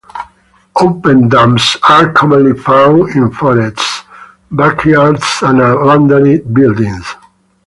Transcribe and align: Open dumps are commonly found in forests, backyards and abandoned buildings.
Open 0.77 1.29
dumps 1.29 1.77
are 1.87 2.11
commonly 2.13 2.57
found 2.57 3.09
in 3.15 3.29
forests, 3.29 4.01
backyards 4.51 5.23
and 5.43 5.61
abandoned 5.61 6.51
buildings. 6.55 7.05